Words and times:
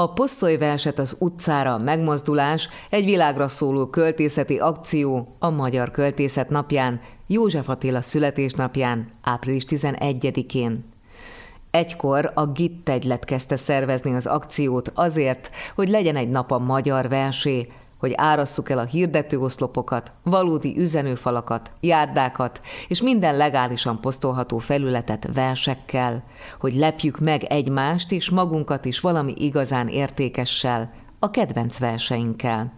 A 0.00 0.12
posztolyverset 0.12 0.98
az 0.98 1.16
utcára 1.18 1.78
megmozdulás 1.78 2.68
egy 2.90 3.04
világra 3.04 3.48
szóló 3.48 3.86
költészeti 3.86 4.58
akció 4.58 5.36
a 5.38 5.50
Magyar 5.50 5.90
Költészet 5.90 6.48
napján, 6.48 7.00
József 7.26 7.68
Attila 7.68 8.00
születésnapján, 8.00 9.06
április 9.22 9.64
11-én. 9.68 10.84
Egykor 11.70 12.30
a 12.34 12.46
GIT 12.46 12.88
egylet 12.88 13.24
kezdte 13.24 13.56
szervezni 13.56 14.14
az 14.14 14.26
akciót 14.26 14.92
azért, 14.94 15.50
hogy 15.74 15.88
legyen 15.88 16.16
egy 16.16 16.30
nap 16.30 16.50
a 16.50 16.58
magyar 16.58 17.08
versé, 17.08 17.68
hogy 17.98 18.12
árasszuk 18.16 18.70
el 18.70 18.78
a 18.78 18.84
hirdetőoszlopokat, 18.84 20.12
valódi 20.22 20.78
üzenőfalakat, 20.78 21.70
járdákat 21.80 22.60
és 22.88 23.02
minden 23.02 23.36
legálisan 23.36 24.00
posztolható 24.00 24.58
felületet 24.58 25.28
versekkel, 25.34 26.24
hogy 26.60 26.74
lepjük 26.74 27.18
meg 27.18 27.42
egymást 27.42 28.12
és 28.12 28.30
magunkat 28.30 28.84
is 28.84 29.00
valami 29.00 29.34
igazán 29.36 29.88
értékessel, 29.88 30.90
a 31.18 31.30
kedvenc 31.30 31.78
verseinkkel. 31.78 32.72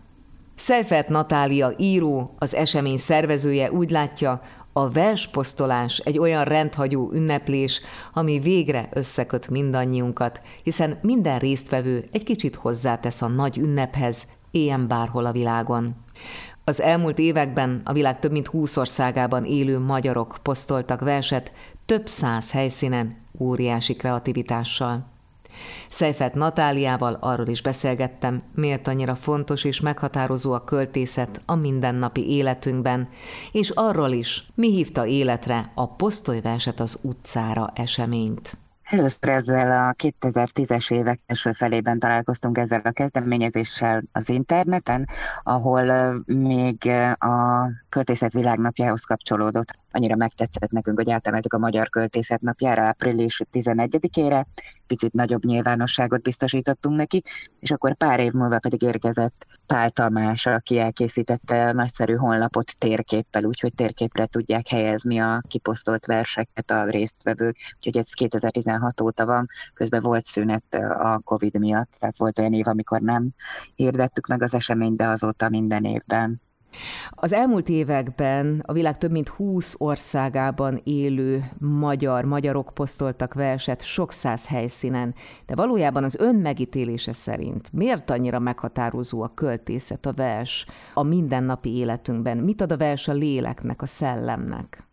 Szeifert 0.55 1.09
Natália 1.09 1.73
író, 1.77 2.35
az 2.39 2.55
esemény 2.55 2.97
szervezője 2.97 3.73
úgy 3.73 3.91
látja, 3.91 4.43
a 4.73 4.91
versposztolás 4.91 5.99
egy 5.99 6.19
olyan 6.19 6.45
rendhagyó 6.45 7.11
ünneplés, 7.13 7.81
ami 8.13 8.39
végre 8.39 8.89
összeköt 8.93 9.49
mindannyiunkat, 9.49 10.41
hiszen 10.63 10.99
minden 11.03 11.39
résztvevő 11.39 12.09
egy 12.13 12.25
kicsit 12.25 12.55
hozzátesz 12.55 13.23
a 13.23 13.29
nagy 13.29 13.59
ünnephez, 13.59 14.27
éljen 14.51 14.87
bárhol 14.87 15.25
a 15.27 15.33
világon. 15.33 15.95
Az 16.65 16.81
elmúlt 16.81 17.19
években 17.19 17.81
a 17.85 17.93
világ 17.93 18.19
több 18.19 18.33
mint 18.33 18.47
20 18.47 18.77
országában 18.77 19.45
élő 19.45 19.79
magyarok 19.79 20.39
posztoltak 20.43 21.01
verset 21.01 21.53
több 21.87 22.07
száz 22.07 22.51
helyszínen 22.51 23.17
óriási 23.39 23.95
kreativitással. 23.95 25.07
Szejfert 25.89 26.35
Natáliával 26.35 27.17
arról 27.21 27.47
is 27.47 27.63
beszélgettem, 27.63 28.43
miért 28.55 28.89
annyira 28.89 29.15
fontos 29.15 29.65
és 29.65 29.81
meghatározó 29.81 30.53
a 30.53 30.65
költészet 30.65 31.41
a 31.47 31.55
mindennapi 31.55 32.29
életünkben, 32.29 33.09
és 33.53 33.71
arról 33.71 34.11
is, 34.11 34.47
mi 34.55 34.71
hívta 34.71 35.07
életre 35.07 35.71
a 35.75 35.87
posztolyverset 35.87 36.81
az 36.81 36.99
utcára 37.03 37.73
eseményt. 37.75 38.57
Először 38.91 39.29
ezzel 39.29 39.71
a 39.71 39.93
2010-es 39.93 40.93
évek 40.93 41.21
első 41.27 41.53
felében 41.53 41.99
találkoztunk 41.99 42.59
ezzel 42.59 42.81
a 42.85 42.91
kezdeményezéssel 42.91 44.03
az 44.13 44.29
interneten, 44.29 45.09
ahol 45.43 46.15
még 46.27 46.87
a 47.19 47.67
költészet 47.89 48.33
világnapjához 48.33 49.05
kapcsolódott. 49.05 49.79
Annyira 49.93 50.17
megtetszett 50.17 50.71
nekünk, 50.71 50.99
hogy 50.99 51.11
átemeltük 51.11 51.53
a 51.53 51.59
Magyar 51.59 51.89
Költészet 51.89 52.41
napjára 52.41 52.83
április 52.83 53.43
11-ére, 53.53 54.45
picit 54.87 55.13
nagyobb 55.13 55.45
nyilvánosságot 55.45 56.23
biztosítottunk 56.23 56.97
neki, 56.97 57.23
és 57.61 57.71
akkor 57.71 57.95
pár 57.95 58.21
év 58.21 58.33
múlva 58.33 58.59
pedig 58.59 58.83
érkezett 58.83 59.47
Pál 59.67 59.91
Tamás, 59.91 60.47
aki 60.47 60.79
elkészítette 60.79 61.67
a 61.69 61.73
nagyszerű 61.73 62.15
honlapot 62.15 62.79
térképpel, 62.79 63.45
úgyhogy 63.45 63.75
térképre 63.75 64.27
tudják 64.27 64.69
helyezni 64.69 65.19
a 65.19 65.43
kiposztolt 65.49 66.07
verseket 66.07 66.71
a 66.71 66.85
résztvevők, 66.85 67.57
úgyhogy 67.77 67.97
ez 67.97 68.11
2016 68.11 69.01
óta 69.01 69.27
van, 69.27 69.47
közben 69.75 70.03
volt 70.03 70.25
szünet 70.25 70.75
a 70.75 71.21
Covid 71.25 71.59
miatt, 71.59 71.91
tehát 71.99 72.19
volt 72.19 72.39
olyan 72.39 72.53
év, 72.53 72.67
amikor 72.67 73.01
nem 73.01 73.31
hirdettük 73.75 74.27
meg 74.27 74.43
az 74.43 74.55
eseményt, 74.55 74.97
de 74.97 75.07
azóta 75.07 75.49
minden 75.49 75.85
évben. 75.85 76.41
Az 77.11 77.33
elmúlt 77.33 77.69
években 77.69 78.63
a 78.67 78.73
világ 78.73 78.99
több 78.99 79.11
mint 79.11 79.29
20 79.29 79.75
országában 79.79 80.81
élő 80.85 81.51
magyar, 81.59 82.25
magyarok 82.25 82.71
posztoltak 82.75 83.35
verset 83.35 83.83
sok 83.83 84.13
száz 84.13 84.47
helyszínen, 84.47 85.15
de 85.47 85.55
valójában 85.55 86.05
az 86.05 86.17
ön 86.19 86.35
megítélése 86.35 87.13
szerint 87.13 87.73
miért 87.73 88.11
annyira 88.11 88.39
meghatározó 88.39 89.23
a 89.23 89.35
költészet, 89.35 90.07
a 90.07 90.13
vers 90.13 90.67
a 90.95 91.03
mindennapi 91.03 91.77
életünkben? 91.77 92.37
Mit 92.37 92.61
ad 92.61 92.73
a 92.73 92.77
vers 92.77 93.09
a 93.09 93.13
léleknek, 93.13 93.83
a 93.83 93.87
szellemnek? 93.87 94.90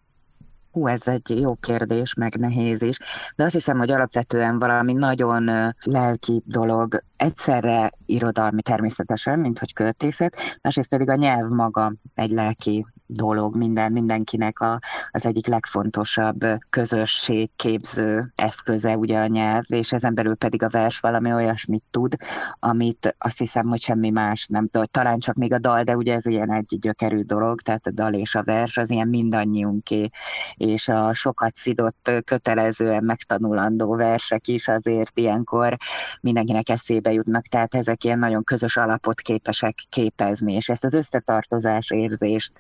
Hú, 0.77 0.87
ez 0.87 1.07
egy 1.07 1.39
jó 1.39 1.55
kérdés, 1.55 2.13
meg 2.13 2.35
nehéz 2.35 2.81
is, 2.81 2.97
de 3.35 3.43
azt 3.43 3.53
hiszem, 3.53 3.77
hogy 3.77 3.91
alapvetően 3.91 4.59
valami 4.59 4.93
nagyon 4.93 5.73
lelki 5.81 6.41
dolog, 6.45 7.03
egyszerre 7.15 7.91
irodalmi 8.05 8.61
természetesen, 8.61 9.39
mint 9.39 9.59
hogy 9.59 9.73
költészet, 9.73 10.35
másrészt 10.61 10.89
pedig 10.89 11.09
a 11.09 11.15
nyelv 11.15 11.49
maga 11.49 11.93
egy 12.15 12.31
lelki 12.31 12.85
dolog, 13.07 13.55
minden, 13.55 13.91
mindenkinek 13.91 14.59
a, 14.59 14.79
az 15.11 15.25
egyik 15.25 15.47
legfontosabb 15.47 16.45
közösségképző 16.69 18.31
eszköze 18.35 18.97
ugye 18.97 19.19
a 19.19 19.27
nyelv, 19.27 19.63
és 19.67 19.93
ezen 19.93 20.15
belül 20.15 20.35
pedig 20.35 20.63
a 20.63 20.69
vers 20.69 20.99
valami 20.99 21.33
olyasmit 21.33 21.83
tud, 21.91 22.15
amit 22.59 23.15
azt 23.17 23.37
hiszem, 23.37 23.67
hogy 23.67 23.79
semmi 23.79 24.09
más 24.09 24.47
nem 24.47 24.67
tud. 24.67 24.89
Talán 24.91 25.19
csak 25.19 25.35
még 25.35 25.53
a 25.53 25.59
dal, 25.59 25.83
de 25.83 25.95
ugye 25.95 26.13
ez 26.13 26.25
ilyen 26.25 26.51
egy 26.51 26.77
gyökerű 26.79 27.21
dolog, 27.21 27.61
tehát 27.61 27.87
a 27.87 27.91
dal 27.91 28.13
és 28.13 28.35
a 28.35 28.43
vers 28.43 28.77
az 28.77 28.89
ilyen 28.89 29.07
mindannyiunké, 29.07 30.09
és 30.55 30.87
a 30.87 31.13
sokat 31.13 31.55
szidott 31.55 32.11
kötelezően 32.25 33.03
megtanulandó 33.03 33.95
versek 33.95 34.47
is 34.47 34.67
azért 34.67 35.17
ilyenkor 35.17 35.77
mindenkinek 36.21 36.69
eszébe 36.69 37.11
jutnak, 37.11 37.45
tehát 37.45 37.75
ezek 37.75 38.03
ilyen 38.03 38.19
nagyon 38.19 38.43
közös 38.43 38.77
alapot 38.77 39.21
képesek 39.21 39.75
képezni, 39.89 40.53
és 40.53 40.69
ezt 40.69 40.83
az 40.83 40.93
összetartozás 40.93 41.91
érzést 41.91 42.53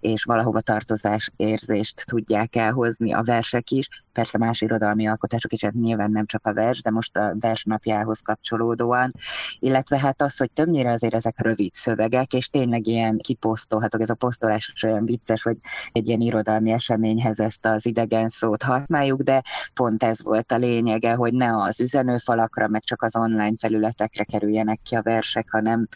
és 0.00 0.24
valahova 0.24 0.60
tartozás 0.60 1.30
érzést 1.36 2.04
tudják 2.06 2.56
elhozni 2.56 3.12
a 3.12 3.22
versek 3.22 3.70
is, 3.70 3.88
persze 4.14 4.38
más 4.38 4.60
irodalmi 4.60 5.06
alkotások 5.06 5.52
is, 5.52 5.62
ez 5.62 5.72
nyilván 5.72 6.10
nem 6.10 6.26
csak 6.26 6.46
a 6.46 6.52
vers, 6.52 6.82
de 6.82 6.90
most 6.90 7.16
a 7.16 7.34
vers 7.40 7.64
napjához 7.64 8.20
kapcsolódóan, 8.20 9.12
illetve 9.58 9.98
hát 9.98 10.22
az, 10.22 10.36
hogy 10.36 10.50
többnyire 10.50 10.90
azért 10.90 11.14
ezek 11.14 11.40
rövid 11.40 11.74
szövegek, 11.74 12.32
és 12.32 12.48
tényleg 12.48 12.86
ilyen 12.86 13.18
kiposztolhatok, 13.18 14.00
ez 14.00 14.10
a 14.10 14.14
posztolás 14.14 14.70
is 14.74 14.82
olyan 14.82 15.04
vicces, 15.04 15.42
hogy 15.42 15.56
egy 15.92 16.08
ilyen 16.08 16.20
irodalmi 16.20 16.70
eseményhez 16.70 17.40
ezt 17.40 17.66
az 17.66 17.86
idegen 17.86 18.28
szót 18.28 18.62
használjuk, 18.62 19.20
de 19.20 19.42
pont 19.74 20.02
ez 20.02 20.22
volt 20.22 20.52
a 20.52 20.56
lényege, 20.56 21.12
hogy 21.14 21.34
ne 21.34 21.56
az 21.56 21.80
üzenőfalakra, 21.80 22.68
meg 22.68 22.84
csak 22.84 23.02
az 23.02 23.16
online 23.16 23.56
felületekre 23.58 24.24
kerüljenek 24.24 24.80
ki 24.82 24.94
a 24.94 25.02
versek, 25.02 25.50
hanem 25.50 25.88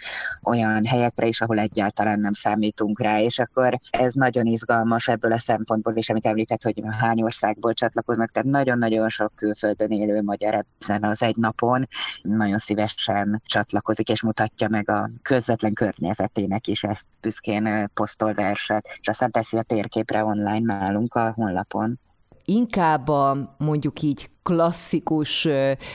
olyan 0.43 0.85
helyekre 0.85 1.27
is, 1.27 1.41
ahol 1.41 1.59
egyáltalán 1.59 2.21
nem 2.21 2.33
számítunk 2.33 3.01
rá, 3.01 3.21
és 3.21 3.39
akkor 3.39 3.81
ez 3.91 4.13
nagyon 4.13 4.47
izgalmas 4.47 5.09
ebből 5.09 5.33
a 5.33 5.39
szempontból 5.39 5.97
is, 5.97 6.11
amit 6.11 6.27
említett, 6.27 6.63
hogy 6.63 6.83
hány 7.01 7.23
országból 7.23 7.73
csatlakozott 7.73 8.08
találkoznak, 8.09 8.31
tehát 8.31 8.49
nagyon-nagyon 8.49 9.09
sok 9.09 9.33
külföldön 9.35 9.91
élő 9.91 10.23
magyar 10.23 10.65
ezen 10.79 11.05
az 11.05 11.23
egy 11.23 11.37
napon 11.37 11.89
nagyon 12.23 12.59
szívesen 12.59 13.43
csatlakozik 13.47 14.09
és 14.09 14.23
mutatja 14.23 14.69
meg 14.69 14.91
a 14.91 15.11
közvetlen 15.23 15.73
környezetének 15.73 16.67
is 16.67 16.83
ezt 16.83 17.07
büszkén 17.21 17.91
posztol 17.95 18.33
verset, 18.33 18.89
és 19.01 19.09
aztán 19.09 19.31
teszi 19.31 19.57
a 19.57 19.63
térképre 19.63 20.25
online 20.25 20.75
nálunk 20.75 21.15
a 21.15 21.33
honlapon 21.33 22.01
inkább 22.49 23.09
a 23.09 23.55
mondjuk 23.59 24.03
így 24.03 24.31
klasszikus 24.43 25.49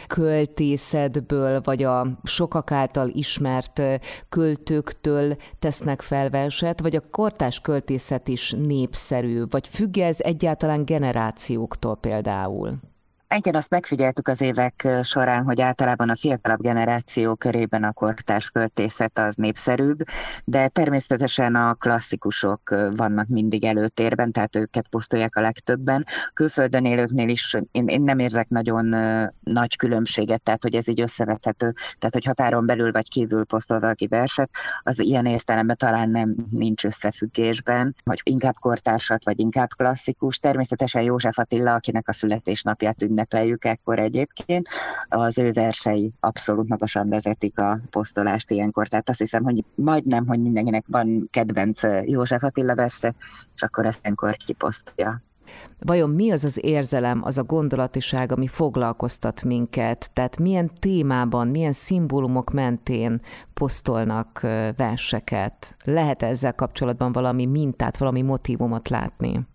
költészetből, 0.08 1.62
vagy 1.62 1.84
a 1.84 2.20
sokak 2.24 2.72
által 2.72 3.10
ismert 3.10 3.82
költőktől 4.30 5.36
tesznek 5.60 6.02
fel 6.02 6.30
verset, 6.30 6.82
vagy 6.82 6.96
a 6.96 7.10
kortás 7.12 7.60
költészet 7.60 8.28
is 8.28 8.52
népszerű, 8.52 9.44
vagy 9.50 9.68
függ 9.68 9.98
ez 9.98 10.18
egyáltalán 10.20 10.86
generációktól 10.86 11.96
például? 11.96 12.93
Igen, 13.36 13.56
azt 13.56 13.70
megfigyeltük 13.70 14.28
az 14.28 14.42
évek 14.42 14.88
során, 15.04 15.44
hogy 15.44 15.62
általában 15.62 16.10
a 16.10 16.16
fiatalabb 16.16 16.62
generáció 16.62 17.36
körében 17.36 17.84
a 17.84 17.92
kortárs 17.92 18.50
költészet 18.50 19.20
az 19.20 19.36
népszerűbb, 19.36 20.04
de 20.46 20.68
természetesen 20.68 21.56
a 21.56 21.74
klasszikusok 21.74 22.76
vannak 22.96 23.28
mindig 23.28 23.64
előtérben, 23.64 24.32
tehát 24.32 24.56
őket 24.56 24.88
posztolják 24.88 25.36
a 25.36 25.42
legtöbben. 25.42 26.06
Külföldön 26.34 26.86
élőknél 26.86 27.30
is 27.30 27.56
én, 27.72 27.88
én 27.88 28.02
nem 28.02 28.20
érzek 28.20 28.50
nagyon 28.50 28.86
nagy 29.40 29.76
különbséget, 29.76 30.42
tehát 30.42 30.64
hogy 30.64 30.76
ez 30.76 30.88
így 30.88 31.02
összevethető, 31.02 31.74
tehát 32.00 32.14
hogy 32.14 32.26
határon 32.26 32.66
belül 32.66 32.92
vagy 32.92 33.10
kívül 33.10 33.46
posztol 33.46 33.80
valaki 33.80 34.08
verset, 34.08 34.50
az 34.84 35.00
ilyen 35.00 35.26
értelemben 35.26 35.78
talán 35.78 36.10
nem 36.10 36.36
nincs 36.50 36.86
összefüggésben, 36.86 37.96
vagy 38.04 38.22
inkább 38.24 38.56
kortársat, 38.60 39.26
vagy 39.26 39.40
inkább 39.40 39.70
klasszikus. 39.76 40.38
Természetesen 40.38 41.02
József 41.02 41.38
Attila, 41.38 41.74
akinek 41.74 42.08
a 42.08 42.14
születésnapját 42.14 43.02
ünnep 43.02 43.22
ünnepeljük 43.24 43.66
ekkor 43.66 44.00
egyébként. 44.00 44.68
Az 45.10 45.38
ő 45.38 45.52
versei 45.52 46.14
abszolút 46.20 46.68
magasan 46.68 47.10
vezetik 47.10 47.60
a 47.60 47.80
posztolást 47.90 48.52
ilyenkor, 48.52 48.88
tehát 48.88 49.10
azt 49.10 49.20
hiszem, 49.20 49.44
hogy 49.44 49.64
majdnem, 49.76 50.28
hogy 50.28 50.40
mindenkinek 50.40 50.86
van 50.88 51.28
kedvenc 51.32 51.82
József 52.06 52.44
Attila 52.44 52.76
verse, 52.76 53.16
és 53.56 53.62
akkor 53.62 53.86
ezt 53.86 54.00
ilyenkor 54.04 54.36
kiposztolja. 54.36 55.22
Vajon 55.80 56.10
mi 56.10 56.32
az 56.32 56.44
az 56.44 56.60
érzelem, 56.62 57.24
az 57.24 57.38
a 57.38 57.44
gondolatiság, 57.44 58.32
ami 58.32 58.48
foglalkoztat 58.48 59.44
minket? 59.44 60.14
Tehát 60.14 60.40
milyen 60.40 60.70
témában, 60.80 61.48
milyen 61.48 61.72
szimbólumok 61.72 62.52
mentén 62.52 63.22
posztolnak 63.54 64.40
verseket? 64.76 65.76
Lehet 65.84 66.24
ezzel 66.24 66.54
kapcsolatban 66.54 67.12
valami 67.12 67.46
mintát, 67.46 67.98
valami 67.98 68.22
motivumot 68.22 68.90
látni? 68.90 69.48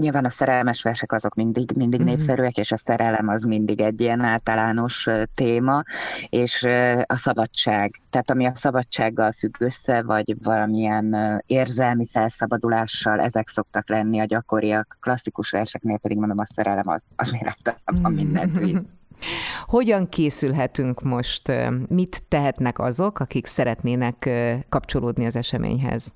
Nyilván 0.00 0.24
a 0.24 0.30
szerelmes 0.30 0.82
versek 0.82 1.12
azok 1.12 1.34
mindig, 1.34 1.70
mindig 1.76 2.00
mm-hmm. 2.00 2.08
népszerűek, 2.08 2.56
és 2.56 2.72
a 2.72 2.76
szerelem 2.76 3.28
az 3.28 3.42
mindig 3.42 3.80
egy 3.80 4.00
ilyen 4.00 4.20
általános 4.20 5.06
téma, 5.34 5.82
és 6.28 6.66
a 7.04 7.16
szabadság, 7.16 8.00
tehát 8.10 8.30
ami 8.30 8.46
a 8.46 8.54
szabadsággal 8.54 9.32
függ 9.32 9.54
össze, 9.58 10.02
vagy 10.02 10.34
valamilyen 10.42 11.16
érzelmi 11.46 12.06
felszabadulással, 12.06 13.20
ezek 13.20 13.48
szoktak 13.48 13.88
lenni 13.88 14.18
a 14.18 14.24
gyakoriak. 14.24 14.96
Klasszikus 15.00 15.50
verseknél 15.50 15.98
pedig 15.98 16.18
mondom, 16.18 16.38
a 16.38 16.44
szerelem 16.44 16.88
az, 16.88 17.02
az 17.16 17.34
életemben 17.40 18.12
mindent 18.12 18.58
visz. 18.58 18.84
Hogyan 19.66 20.08
készülhetünk 20.08 21.02
most? 21.02 21.52
Mit 21.88 22.22
tehetnek 22.28 22.78
azok, 22.78 23.20
akik 23.20 23.46
szeretnének 23.46 24.30
kapcsolódni 24.68 25.26
az 25.26 25.36
eseményhez? 25.36 26.14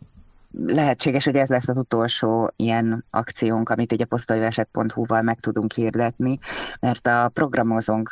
Lehetséges, 0.67 1.25
hogy 1.25 1.37
ez 1.37 1.49
lesz 1.49 1.69
az 1.69 1.79
utolsó 1.79 2.53
ilyen 2.57 3.05
akciónk, 3.11 3.69
amit 3.69 3.93
így 3.93 4.03
a 4.03 4.07
posztolyverset.hu-val 4.07 5.23
meg 5.23 5.41
tudunk 5.41 5.73
hirdetni, 5.73 6.39
mert 6.81 7.07
a 7.07 7.31
programozónk 7.33 8.11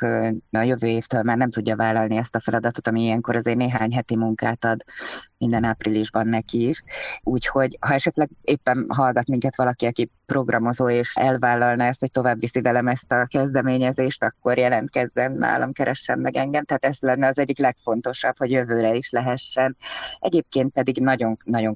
a 0.51 0.63
jövő 0.63 0.87
évtől 0.87 1.23
már 1.23 1.37
nem 1.37 1.51
tudja 1.51 1.77
vállalni 1.77 2.17
ezt 2.17 2.35
a 2.35 2.41
feladatot, 2.41 2.87
ami 2.87 3.03
ilyenkor 3.03 3.37
azért 3.37 3.57
néhány 3.57 3.93
heti 3.93 4.17
munkát 4.17 4.65
ad 4.65 4.85
minden 5.39 5.65
áprilisban 5.65 6.27
neki. 6.27 6.75
Úgyhogy 7.23 7.77
ha 7.81 7.95
esetleg 7.95 8.31
éppen 8.43 8.87
hallgat 8.89 9.29
minket 9.29 9.57
valaki, 9.57 9.87
aki 9.87 10.11
programozó, 10.27 10.89
és 10.91 11.15
elvállalna 11.15 11.85
ezt, 11.85 12.01
hogy 12.01 12.11
tovább 12.11 12.41
viszi 12.41 12.61
velem 12.61 12.89
ezt 12.89 13.13
a 13.13 13.27
kezdeményezést, 13.27 14.25
akkor 14.25 14.59
jelentkezzen 14.59 15.33
nálam, 15.33 15.73
keressen 15.73 16.19
meg 16.19 16.37
engem. 16.37 16.65
Tehát 16.65 16.85
ez 16.85 16.99
lenne 17.01 17.27
az 17.27 17.39
egyik 17.39 17.59
legfontosabb, 17.59 18.39
hogy 18.39 18.51
jövőre 18.51 18.95
is 18.95 19.11
lehessen. 19.11 19.77
Egyébként 20.19 20.73
pedig 20.73 21.01
nagyon, 21.01 21.39
nagyon 21.45 21.75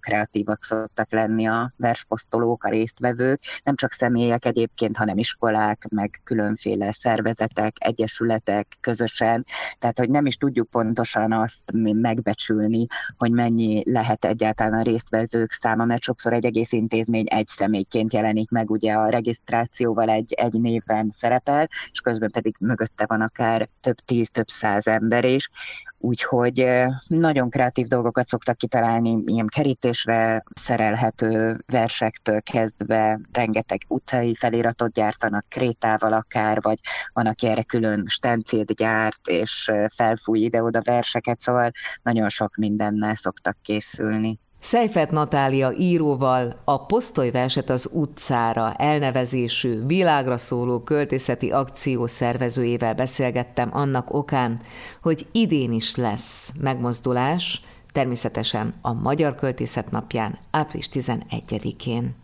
kreatívak 0.57 0.65
szoktak 0.65 1.13
lenni 1.13 1.47
a 1.47 1.73
versposztolók, 1.77 2.65
a 2.65 2.69
résztvevők, 2.69 3.39
nem 3.65 3.75
csak 3.75 3.93
személyek 3.93 4.45
egyébként, 4.45 4.97
hanem 4.97 5.19
iskolák, 5.19 5.87
meg 5.91 6.21
különféle 6.25 6.93
szervezetek, 6.93 7.77
egyesületek 7.79 8.67
közösen. 8.81 9.47
Tehát, 9.79 9.99
hogy 9.99 10.11
nem 10.11 10.27
is 10.27 10.37
tudjuk 10.37 10.71
pontosan 10.71 11.33
azt 11.33 11.63
megbecsülni, 11.93 12.87
hogy 13.17 13.31
mennyi 13.31 13.83
lehet 13.93 14.25
egyáltalán 14.25 14.81
a 14.81 14.83
résztvevők 14.83 15.53
száma, 15.53 15.85
mert 15.85 16.03
sokszor 16.03 16.33
egy 16.33 16.45
egész 16.45 16.73
intézmény 16.73 17.27
egy 17.29 17.47
személyként 17.47 18.13
jelenik 18.13 18.51
meg 18.51 18.71
ugye 18.71 18.93
a 18.93 19.09
regisztrációval 19.09 20.09
egy, 20.09 20.33
egy 20.33 20.61
névben 20.61 21.09
szerepel, 21.09 21.69
és 21.91 22.01
közben 22.01 22.31
pedig 22.31 22.57
mögötte 22.59 23.05
van 23.07 23.21
akár 23.21 23.69
több 23.81 23.97
tíz, 23.97 24.31
több 24.31 24.49
száz 24.49 24.87
ember 24.87 25.25
is, 25.25 25.51
úgyhogy 25.99 26.85
nagyon 27.07 27.51
kreatív 27.51 27.87
dolgokat 27.87 28.27
szoktak 28.27 28.57
kitalálni, 28.57 29.23
ilyen 29.27 29.47
kerítésre 29.47 30.45
szerelhető 30.55 31.59
versektől 31.67 32.43
kezdve 32.43 33.21
rengeteg 33.33 33.81
utcai 33.89 34.35
feliratot 34.35 34.93
gyártanak 34.93 35.45
krétával 35.49 36.13
akár, 36.13 36.63
vagy 36.63 36.79
van, 37.13 37.27
aki 37.27 37.47
erre 37.47 37.63
külön 37.63 38.05
stencilt 38.07 38.75
gyárt, 38.75 39.27
és 39.29 39.71
felfúj 39.95 40.39
ide-oda 40.39 40.83
verseket, 40.83 41.41
szóval 41.41 41.71
nagyon 42.03 42.29
sok 42.29 42.57
mindennel 42.57 43.15
szoktak 43.15 43.57
készülni. 43.63 44.39
Szejfet 44.59 45.11
Natália 45.11 45.73
íróval 45.73 46.57
a 46.65 46.87
Posztolyverset 46.87 47.71
az 47.71 47.91
utcára 47.93 48.73
elnevezésű 48.75 49.87
világra 49.87 50.37
szóló 50.37 50.81
költészeti 50.81 51.51
akció 51.51 52.07
szervezőjével 52.07 52.95
beszélgettem 52.95 53.71
annak 53.73 54.15
okán, 54.15 54.61
hogy 55.03 55.27
idén 55.33 55.73
is 55.73 55.97
lesz 55.97 56.53
megmozdulás, 56.61 57.63
természetesen 57.93 58.75
a 58.81 58.93
Magyar 58.93 59.35
Költészet 59.35 59.91
napján, 59.91 60.39
április 60.51 60.89
11-én. 60.93 62.15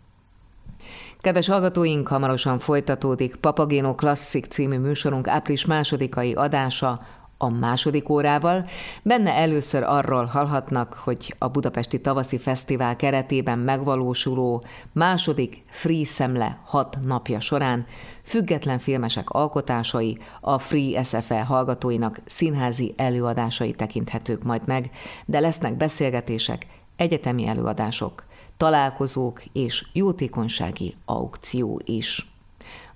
Kedves 1.21 1.47
hallgatóink, 1.47 2.07
hamarosan 2.07 2.59
folytatódik 2.59 3.35
Papagéno 3.35 3.95
Klasszik 3.95 4.45
című 4.45 4.77
műsorunk 4.77 5.27
április 5.27 5.65
másodikai 5.65 6.33
adása 6.33 6.99
a 7.43 7.49
második 7.49 8.09
órával. 8.09 8.65
Benne 9.01 9.33
először 9.33 9.83
arról 9.83 10.25
hallhatnak, 10.25 10.93
hogy 10.93 11.35
a 11.37 11.47
Budapesti 11.47 12.01
Tavaszi 12.01 12.37
Fesztivál 12.37 12.95
keretében 12.95 13.59
megvalósuló 13.59 14.63
második 14.91 15.63
Free 15.69 16.05
Szemle 16.05 16.59
hat 16.65 16.97
napja 17.01 17.39
során 17.39 17.85
független 18.23 18.79
filmesek 18.79 19.29
alkotásai 19.29 20.17
a 20.41 20.59
Free 20.59 21.03
SFE 21.03 21.43
hallgatóinak 21.43 22.21
színházi 22.25 22.93
előadásai 22.97 23.71
tekinthetők 23.71 24.43
majd 24.43 24.61
meg, 24.65 24.89
de 25.25 25.39
lesznek 25.39 25.77
beszélgetések, 25.77 26.65
egyetemi 26.95 27.47
előadások, 27.47 28.25
találkozók 28.57 29.43
és 29.53 29.85
jótékonysági 29.93 30.95
aukció 31.05 31.81
is. 31.85 32.31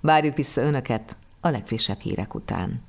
Várjuk 0.00 0.36
vissza 0.36 0.60
Önöket 0.60 1.16
a 1.40 1.48
legfrissebb 1.48 2.00
hírek 2.00 2.34
után. 2.34 2.86